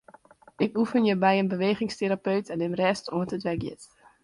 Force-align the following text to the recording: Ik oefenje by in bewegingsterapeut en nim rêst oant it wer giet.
Ik 0.65 0.77
oefenje 0.77 1.15
by 1.17 1.33
in 1.41 1.47
bewegingsterapeut 1.51 2.47
en 2.51 2.57
nim 2.61 2.75
rêst 2.81 3.11
oant 3.17 3.33
it 3.35 3.45
wer 3.47 3.59
giet. 3.63 3.81